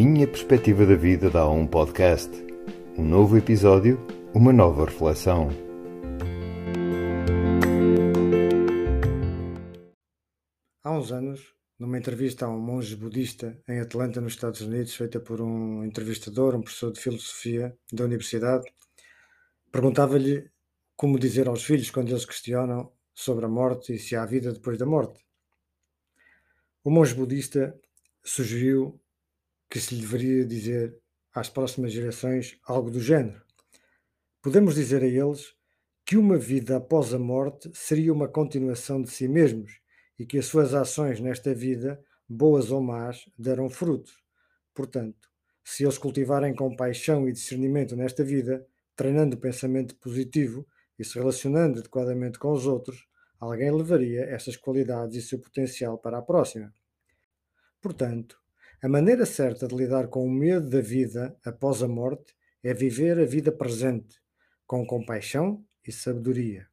[0.00, 2.30] minha perspectiva da vida dá um podcast.
[2.96, 3.98] Um novo episódio,
[4.32, 5.48] uma nova reflexão.
[10.84, 15.18] Há uns anos, numa entrevista a um monge budista em Atlanta, nos Estados Unidos, feita
[15.18, 18.72] por um entrevistador, um professor de filosofia da universidade,
[19.72, 20.48] perguntava-lhe
[20.96, 24.78] como dizer aos filhos quando eles questionam sobre a morte e se há vida depois
[24.78, 25.18] da morte.
[26.84, 27.76] O monge budista
[28.22, 29.00] sugeriu
[29.70, 30.96] que se lhe deveria dizer
[31.34, 33.42] às próximas gerações algo do género.
[34.42, 35.54] Podemos dizer a eles
[36.06, 39.80] que uma vida após a morte seria uma continuação de si mesmos
[40.18, 44.22] e que as suas ações nesta vida, boas ou más, darão frutos.
[44.74, 45.28] Portanto,
[45.62, 48.66] se eles cultivarem compaixão e discernimento nesta vida,
[48.96, 50.66] treinando o pensamento positivo
[50.98, 53.06] e se relacionando adequadamente com os outros,
[53.38, 56.72] alguém levaria essas qualidades e seu potencial para a próxima.
[57.80, 58.40] Portanto,
[58.80, 63.18] a maneira certa de lidar com o medo da vida após a morte é viver
[63.18, 64.20] a vida presente,
[64.66, 66.68] com compaixão e sabedoria,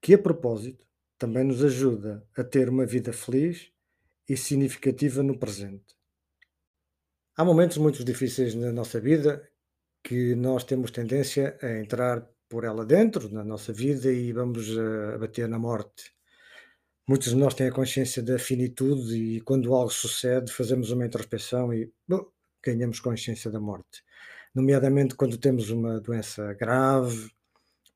[0.00, 0.84] que a propósito
[1.16, 3.70] também nos ajuda a ter uma vida feliz
[4.28, 5.96] e significativa no presente.
[7.36, 9.48] Há momentos muito difíceis na nossa vida
[10.02, 15.18] que nós temos tendência a entrar por ela dentro, na nossa vida, e vamos a
[15.18, 16.17] bater na morte.
[17.08, 21.72] Muitos de nós têm a consciência da finitude e quando algo sucede fazemos uma introspeção
[21.72, 22.30] e bom,
[22.62, 24.04] ganhamos consciência da morte.
[24.54, 27.30] Nomeadamente quando temos uma doença grave,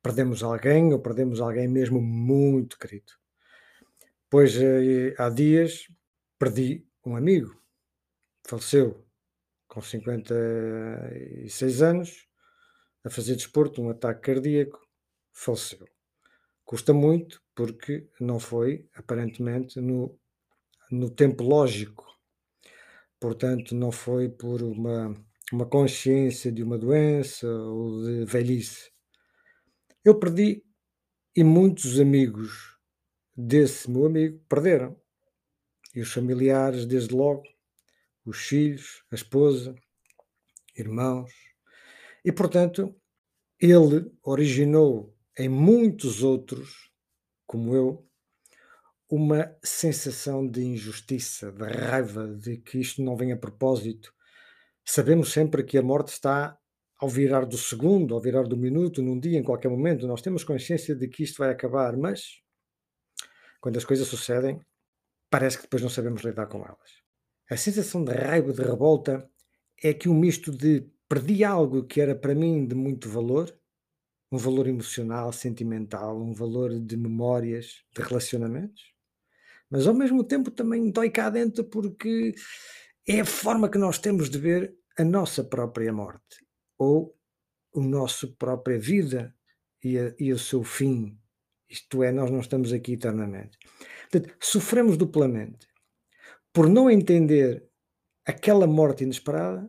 [0.02, 3.12] perdemos alguém ou perdemos alguém mesmo muito querido.
[4.30, 5.88] Pois eh, há dias
[6.38, 7.54] perdi um amigo,
[8.46, 9.04] faleceu
[9.68, 12.26] com 56 anos,
[13.04, 14.80] a fazer desporto, um ataque cardíaco,
[15.34, 15.91] faleceu.
[16.72, 20.18] Custa muito porque não foi, aparentemente, no,
[20.90, 22.06] no tempo lógico.
[23.20, 25.14] Portanto, não foi por uma,
[25.52, 28.90] uma consciência de uma doença ou de velhice.
[30.02, 30.64] Eu perdi
[31.36, 32.78] e muitos amigos
[33.36, 34.98] desse meu amigo perderam.
[35.94, 37.42] E os familiares, desde logo,
[38.24, 39.74] os filhos, a esposa,
[40.74, 41.30] irmãos.
[42.24, 42.98] E, portanto,
[43.60, 46.90] ele originou em muitos outros,
[47.46, 48.06] como eu,
[49.08, 54.12] uma sensação de injustiça, de raiva, de que isto não vem a propósito.
[54.84, 56.58] Sabemos sempre que a morte está
[56.98, 60.06] ao virar do segundo, ao virar do minuto, num dia, em qualquer momento.
[60.06, 62.40] Nós temos consciência de que isto vai acabar, mas
[63.60, 64.60] quando as coisas sucedem,
[65.28, 67.02] parece que depois não sabemos lidar com elas.
[67.50, 69.28] A sensação de raiva, de revolta,
[69.82, 73.52] é que um misto de perdi algo que era para mim de muito valor
[74.32, 78.82] um valor emocional, sentimental, um valor de memórias, de relacionamentos,
[79.70, 82.34] mas ao mesmo tempo também dói cá dentro porque
[83.06, 86.44] é a forma que nós temos de ver a nossa própria morte
[86.78, 87.14] ou
[87.76, 89.34] a nossa própria vida
[89.84, 91.18] e, a, e o seu fim.
[91.68, 93.58] Isto é, nós não estamos aqui eternamente.
[94.10, 95.66] Portanto, sofremos duplamente
[96.52, 97.66] por não entender
[98.24, 99.68] aquela morte inesperada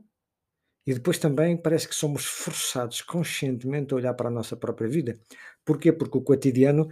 [0.86, 5.20] e depois também parece que somos forçados conscientemente a olhar para a nossa própria vida.
[5.64, 5.94] Porquê?
[5.94, 6.90] Porque o cotidiano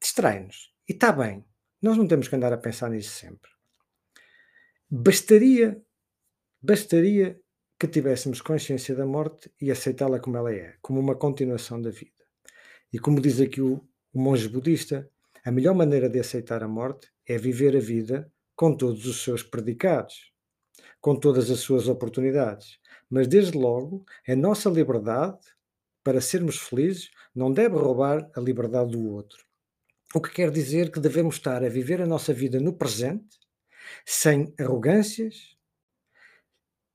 [0.00, 0.72] distrai-nos.
[0.88, 1.44] E está bem.
[1.82, 3.50] Nós não temos que andar a pensar nisso sempre.
[4.90, 5.82] Bastaria,
[6.62, 7.38] bastaria
[7.78, 12.12] que tivéssemos consciência da morte e aceitá-la como ela é, como uma continuação da vida.
[12.92, 15.10] E como diz aqui o, o monge budista,
[15.44, 19.42] a melhor maneira de aceitar a morte é viver a vida com todos os seus
[19.42, 20.32] predicados,
[21.04, 22.78] com todas as suas oportunidades,
[23.10, 25.38] mas desde logo a nossa liberdade
[26.02, 29.44] para sermos felizes não deve roubar a liberdade do outro.
[30.14, 33.38] O que quer dizer que devemos estar a viver a nossa vida no presente,
[34.06, 35.54] sem arrogâncias,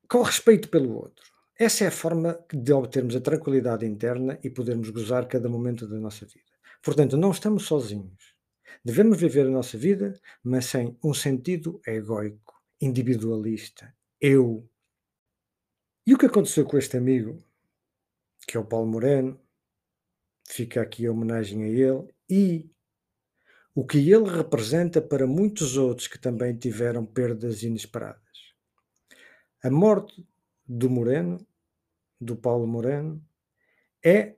[0.10, 1.24] com respeito pelo outro.
[1.56, 6.00] Essa é a forma de obtermos a tranquilidade interna e podermos gozar cada momento da
[6.00, 6.50] nossa vida.
[6.82, 8.34] Portanto, não estamos sozinhos.
[8.84, 13.99] Devemos viver a nossa vida, mas sem um sentido egoico, individualista.
[14.22, 14.70] Eu,
[16.06, 17.42] e o que aconteceu com este amigo,
[18.46, 19.40] que é o Paulo Moreno,
[20.46, 22.70] fica aqui a homenagem a ele, e
[23.74, 28.20] o que ele representa para muitos outros que também tiveram perdas inesperadas.
[29.64, 30.28] A morte
[30.68, 31.40] do Moreno,
[32.20, 33.26] do Paulo Moreno,
[34.04, 34.36] é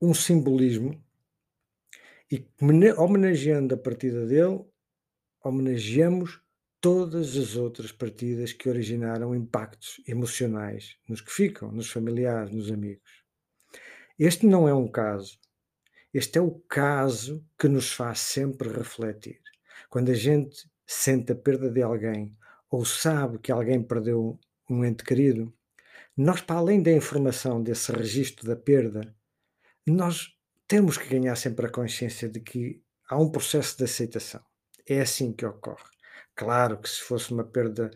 [0.00, 1.02] um simbolismo
[2.30, 2.46] e
[2.96, 4.64] homenageando a partida dele,
[5.42, 6.43] homenageamos
[6.84, 13.24] todas as outras partidas que originaram impactos emocionais nos que ficam, nos familiares, nos amigos.
[14.18, 15.38] Este não é um caso.
[16.12, 19.40] Este é o caso que nos faz sempre refletir.
[19.88, 22.36] Quando a gente sente a perda de alguém
[22.70, 24.38] ou sabe que alguém perdeu
[24.68, 25.50] um ente querido,
[26.14, 29.16] nós, para além da informação desse registro da perda,
[29.86, 30.36] nós
[30.68, 34.42] temos que ganhar sempre a consciência de que há um processo de aceitação.
[34.86, 35.93] É assim que ocorre.
[36.34, 37.90] Claro que se fosse uma perda,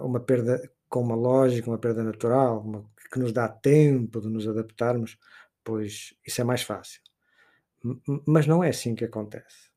[0.00, 4.46] uma perda com uma lógica, uma perda natural, uma, que nos dá tempo de nos
[4.46, 5.18] adaptarmos,
[5.62, 7.00] pois isso é mais fácil.
[8.26, 9.70] Mas não é assim que acontece.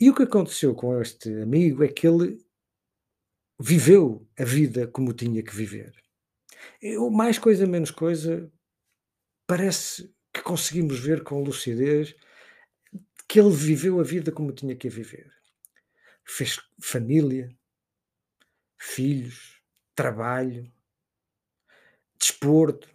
[0.00, 2.38] E o que aconteceu com este amigo é que ele
[3.60, 5.92] viveu a vida como tinha que viver.
[6.80, 8.50] Eu, mais coisa, menos coisa,
[9.46, 12.14] parece que conseguimos ver com lucidez
[13.28, 15.32] que ele viveu a vida como tinha que viver.
[16.34, 17.54] Fez família,
[18.78, 19.60] filhos,
[19.94, 20.72] trabalho,
[22.18, 22.88] desporto.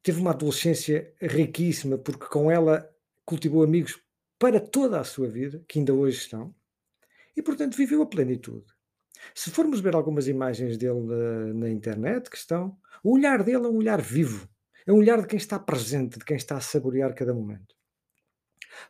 [0.00, 2.88] Teve uma adolescência riquíssima, porque com ela
[3.24, 4.00] cultivou amigos
[4.38, 6.54] para toda a sua vida, que ainda hoje estão,
[7.36, 8.66] e portanto viveu a plenitude.
[9.34, 13.68] Se formos ver algumas imagens dele na, na, internet que estão, o olhar dele é
[13.68, 14.48] um olhar vivo,
[14.86, 17.74] é um olhar de quem está presente, de quem está a saborear cada momento.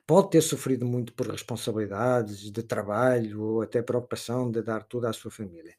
[0.06, 5.12] Pode ter sofrido muito por responsabilidades de trabalho ou até preocupação de dar tudo à
[5.12, 5.75] sua família,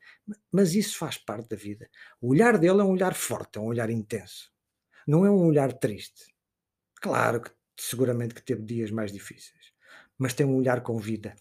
[0.51, 1.89] mas isso faz parte da vida.
[2.21, 4.51] O olhar dele é um olhar forte, é um olhar intenso,
[5.07, 6.33] não é um olhar triste.
[7.01, 9.73] Claro que seguramente que teve dias mais difíceis,
[10.17, 11.35] mas tem um olhar com vida.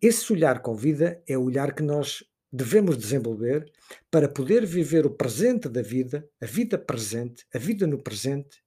[0.00, 3.70] Esse olhar com vida é o olhar que nós devemos desenvolver
[4.10, 8.62] para poder viver o presente da vida, a vida presente, a vida no presente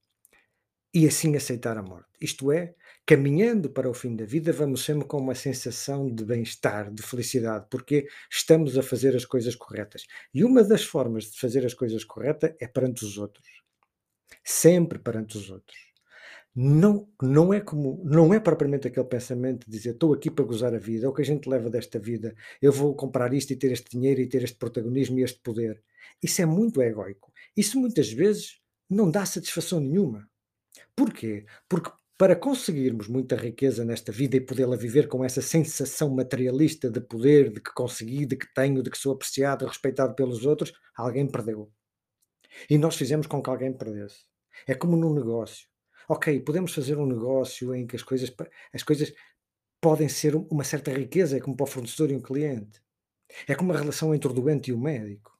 [0.94, 2.08] e assim aceitar a morte.
[2.20, 2.74] Isto é,
[3.06, 7.66] caminhando para o fim da vida, vamos sempre com uma sensação de bem-estar, de felicidade,
[7.70, 10.06] porque estamos a fazer as coisas corretas.
[10.32, 13.46] E uma das formas de fazer as coisas corretas é perante os outros.
[14.44, 15.92] Sempre perante os outros
[16.54, 20.74] não, não é como não é propriamente aquele pensamento de dizer estou aqui para gozar
[20.74, 23.56] a vida, é o que a gente leva desta vida, eu vou comprar isto e
[23.56, 25.82] ter este dinheiro e ter este protagonismo e este poder.
[26.22, 27.32] Isso é muito egoico.
[27.56, 30.28] Isso muitas vezes não dá satisfação nenhuma.
[30.94, 31.46] Porquê?
[31.68, 37.00] Porque para conseguirmos muita riqueza nesta vida e podê-la viver com essa sensação materialista de
[37.00, 41.26] poder, de que consegui, de que tenho, de que sou apreciado, respeitado pelos outros, alguém
[41.26, 41.72] perdeu.
[42.68, 44.24] E nós fizemos com que alguém perdesse.
[44.66, 45.72] É como num negócio
[46.08, 48.34] ok, podemos fazer um negócio em que as coisas,
[48.72, 49.12] as coisas
[49.80, 52.82] podem ser uma certa riqueza, é como para o fornecedor e um cliente.
[53.48, 55.32] É como a relação entre o doente e o médico.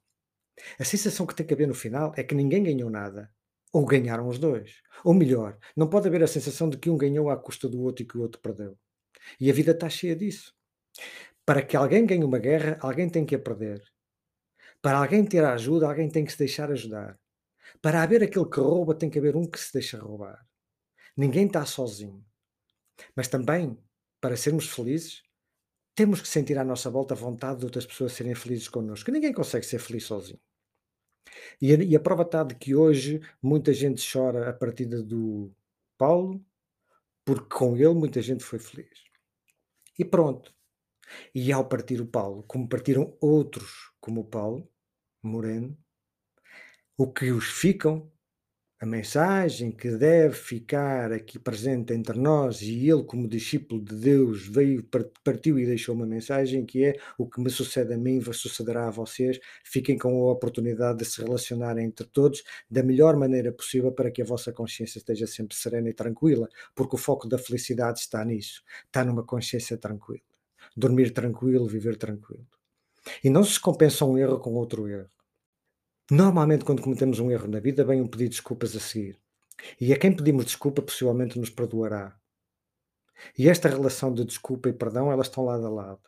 [0.78, 3.30] A sensação que tem que haver no final é que ninguém ganhou nada.
[3.72, 4.82] Ou ganharam os dois.
[5.04, 8.02] Ou melhor, não pode haver a sensação de que um ganhou à custa do outro
[8.02, 8.76] e que o outro perdeu.
[9.40, 10.52] E a vida está cheia disso.
[11.44, 13.82] Para que alguém ganhe uma guerra, alguém tem que a perder.
[14.80, 17.19] Para alguém ter a ajuda, alguém tem que se deixar ajudar.
[17.80, 20.46] Para haver aquele que rouba, tem que haver um que se deixa roubar.
[21.16, 22.24] Ninguém está sozinho.
[23.16, 23.78] Mas também,
[24.20, 25.22] para sermos felizes,
[25.94, 29.10] temos que sentir à nossa volta a vontade de outras pessoas serem felizes connosco.
[29.10, 30.40] Ninguém consegue ser feliz sozinho.
[31.60, 35.52] E a, e a prova está de que hoje muita gente chora a partida do
[35.96, 36.44] Paulo,
[37.24, 39.04] porque com ele muita gente foi feliz.
[39.98, 40.54] E pronto.
[41.34, 44.69] E ao partir o Paulo, como partiram outros como o Paulo,
[45.22, 45.78] Moreno,
[46.96, 48.12] o que os ficam
[48.82, 54.44] a mensagem que deve ficar aqui presente entre nós e ele, como discípulo de Deus,
[54.49, 54.84] veio,
[55.23, 58.91] partiu e deixou uma mensagem que é o que me sucede a mim sucederá a
[58.91, 59.39] vocês.
[59.62, 64.20] Fiquem com a oportunidade de se relacionarem entre todos da melhor maneira possível para que
[64.20, 68.65] a vossa consciência esteja sempre serena e tranquila, porque o foco da felicidade está nisso,
[68.86, 70.24] está numa consciência tranquila.
[70.77, 72.48] Dormir tranquilo, viver tranquilo.
[73.22, 75.21] E não se compensa um erro com outro erro.
[76.11, 79.19] Normalmente, quando cometemos um erro na vida, vem um pedido de desculpas a seguir.
[79.81, 82.17] E a quem pedimos desculpa, possivelmente nos perdoará.
[83.39, 86.01] E esta relação de desculpa e perdão, elas estão lado a lado.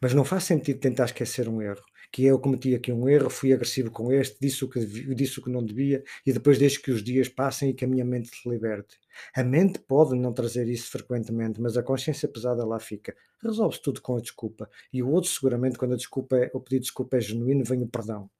[0.00, 1.82] Mas não faz sentido tentar esquecer um erro.
[2.12, 4.84] Que eu cometi aqui um erro, fui agressivo com este, disse o que,
[5.14, 7.88] disse o que não devia, e depois deixo que os dias passem e que a
[7.88, 8.96] minha mente se liberte.
[9.34, 13.14] A mente pode não trazer isso frequentemente, mas a consciência pesada lá fica.
[13.42, 14.68] Resolve-se tudo com a desculpa.
[14.92, 17.82] E o outro, seguramente, quando a desculpa é, o pedido de desculpa é genuíno, vem
[17.82, 18.30] o perdão.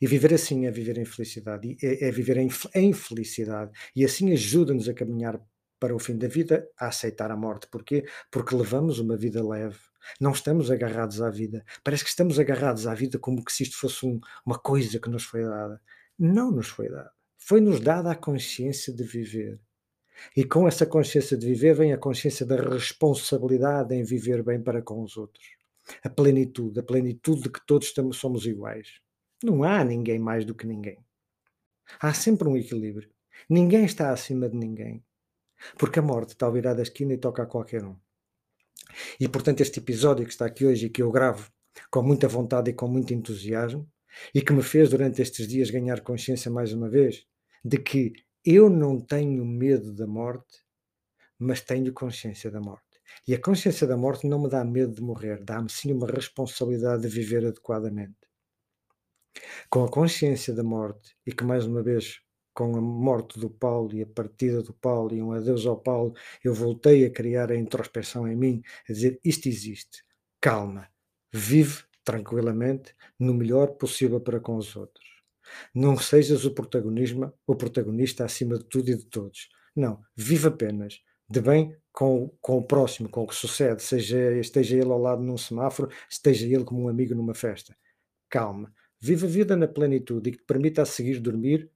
[0.00, 3.70] E viver assim é viver em felicidade, é, é viver em, em felicidade.
[3.94, 5.40] E assim ajuda-nos a caminhar
[5.78, 7.68] para o fim da vida, a aceitar a morte.
[7.70, 8.04] Porquê?
[8.30, 9.78] Porque levamos uma vida leve.
[10.20, 11.64] Não estamos agarrados à vida.
[11.82, 15.10] Parece que estamos agarrados à vida como que se isto fosse um, uma coisa que
[15.10, 15.80] nos foi dada.
[16.18, 17.10] Não nos foi dada.
[17.36, 19.60] Foi-nos dada a consciência de viver.
[20.34, 24.80] E com essa consciência de viver vem a consciência da responsabilidade em viver bem para
[24.80, 25.46] com os outros.
[26.02, 29.00] A plenitude, a plenitude de que todos estamos, somos iguais.
[29.42, 30.98] Não há ninguém mais do que ninguém.
[32.00, 33.10] Há sempre um equilíbrio.
[33.48, 35.04] Ninguém está acima de ninguém.
[35.78, 37.96] Porque a morte está ao virar da esquina e toca a qualquer um.
[39.20, 41.50] E portanto, este episódio que está aqui hoje e que eu gravo
[41.90, 43.88] com muita vontade e com muito entusiasmo
[44.34, 47.26] e que me fez durante estes dias ganhar consciência mais uma vez
[47.64, 48.12] de que
[48.44, 50.62] eu não tenho medo da morte,
[51.38, 52.84] mas tenho consciência da morte.
[53.26, 57.02] E a consciência da morte não me dá medo de morrer, dá-me sim uma responsabilidade
[57.02, 58.25] de viver adequadamente.
[59.68, 62.20] Com a consciência da morte, e que mais uma vez,
[62.54, 66.14] com a morte do Paulo e a partida do Paulo e um adeus ao Paulo,
[66.42, 70.02] eu voltei a criar a introspeção em mim, a dizer: isto existe,
[70.40, 70.88] calma,
[71.32, 75.06] vive tranquilamente, no melhor possível para com os outros.
[75.74, 79.48] Não sejas o protagonismo, o protagonista acima de tudo e de todos.
[79.74, 84.76] Não, vive apenas de bem com, com o próximo, com o que sucede, seja esteja
[84.76, 87.76] ele ao lado num semáforo, esteja ele como um amigo numa festa.
[88.28, 88.72] Calma,
[89.06, 91.70] vive a vida na plenitude e que te permita a seguir dormir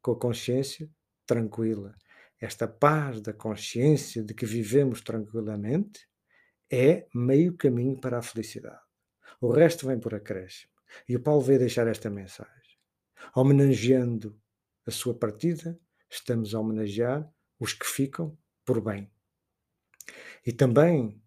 [0.00, 0.88] com a consciência
[1.26, 1.94] tranquila.
[2.40, 6.08] Esta paz da consciência de que vivemos tranquilamente
[6.70, 8.80] é meio caminho para a felicidade.
[9.40, 10.72] O resto vem por acréscimo.
[11.08, 12.78] E o Paulo veio deixar esta mensagem.
[13.34, 14.40] Homenageando
[14.86, 19.10] a sua partida, estamos a homenagear os que ficam por bem.
[20.46, 21.20] E também,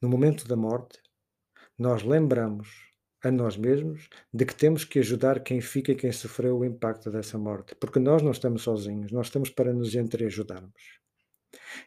[0.00, 1.00] no momento da morte,
[1.78, 2.87] nós lembramos
[3.22, 7.10] a nós mesmos de que temos que ajudar quem fica e quem sofreu o impacto
[7.10, 10.98] dessa morte, porque nós não estamos sozinhos, nós estamos para nos entreajudarmos.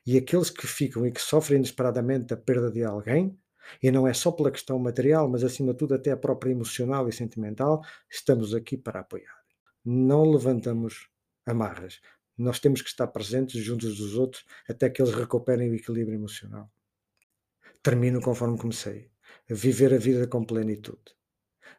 [0.05, 3.37] E aqueles que ficam e que sofrem inesperadamente a perda de alguém,
[3.81, 7.07] e não é só pela questão material, mas acima de tudo até a própria emocional
[7.07, 9.39] e sentimental, estamos aqui para apoiar.
[9.85, 11.07] Não levantamos
[11.45, 12.01] amarras.
[12.37, 16.71] Nós temos que estar presentes juntos dos outros até que eles recuperem o equilíbrio emocional.
[17.83, 19.09] Termino conforme comecei.
[19.47, 21.15] Viver a vida com plenitude.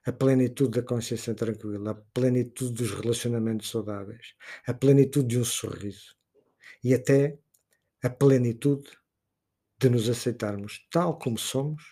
[0.05, 4.35] A plenitude da consciência tranquila, a plenitude dos relacionamentos saudáveis,
[4.67, 6.17] a plenitude de um sorriso
[6.83, 7.39] e até
[8.03, 8.91] a plenitude
[9.79, 11.83] de nos aceitarmos tal como somos,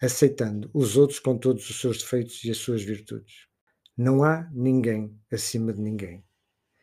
[0.00, 3.46] aceitando os outros com todos os seus defeitos e as suas virtudes.
[3.96, 6.24] Não há ninguém acima de ninguém.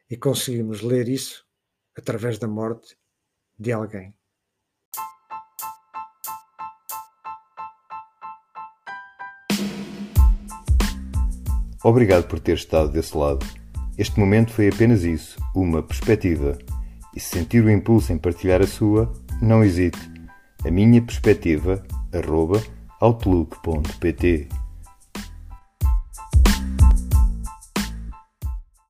[0.10, 1.46] E conseguimos ler isso
[1.98, 2.98] através da morte
[3.58, 4.14] de alguém.
[11.86, 13.46] Obrigado por ter estado desse lado.
[13.96, 16.58] Este momento foi apenas isso, uma perspectiva.
[17.16, 20.00] E se sentir o impulso em partilhar a sua, não hesite
[20.66, 22.60] a minha perspectiva, arroba
[23.00, 24.50] outlook.pt